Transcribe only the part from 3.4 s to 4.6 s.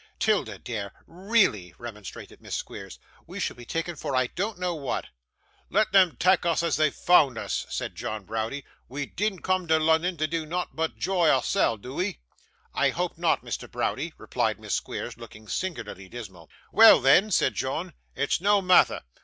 be taken for I don't